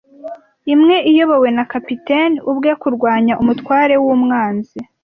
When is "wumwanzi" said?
4.03-4.77